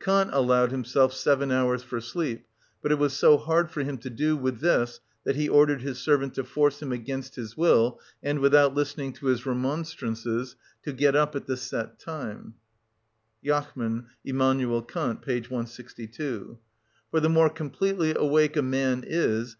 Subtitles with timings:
[0.00, 2.44] Kant allowed himself seven hours for sleep,
[2.82, 5.98] but it was so hard for him to do with this that he ordered his
[6.00, 11.14] servant to force him against his will, and without listening to his remonstrances, to get
[11.14, 12.54] up at the set time
[13.44, 15.34] (Jachmann, Immanuel Kant, p.
[15.38, 16.58] 162).
[17.12, 19.58] For the more completely awake a man is, _i.